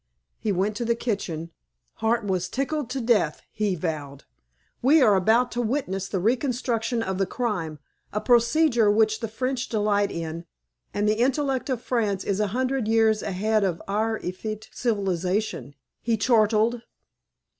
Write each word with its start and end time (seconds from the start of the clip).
He 0.39 0.51
went 0.51 0.75
to 0.77 0.83
the 0.83 0.95
kitchen. 0.95 1.51
Hart 1.97 2.25
was 2.25 2.49
"tickled 2.49 2.89
to 2.89 2.99
death," 3.01 3.43
he 3.51 3.75
vowed. 3.75 4.23
"We 4.81 4.99
are 4.99 5.13
about 5.15 5.51
to 5.51 5.61
witness 5.61 6.07
the 6.07 6.17
reconstruction 6.19 7.03
of 7.03 7.19
the 7.19 7.27
crime, 7.27 7.77
a 8.11 8.19
procedure 8.19 8.89
which 8.89 9.19
the 9.19 9.27
French 9.27 9.69
delight 9.69 10.09
in, 10.09 10.45
and 10.91 11.07
the 11.07 11.19
intellect 11.21 11.69
of 11.69 11.83
France 11.83 12.23
is 12.23 12.39
a 12.39 12.47
hundred 12.47 12.87
years 12.87 13.21
ahead 13.21 13.63
of 13.63 13.79
our 13.87 14.17
effete 14.25 14.69
civilization," 14.73 15.75
he 16.01 16.17
chortled. 16.17 16.81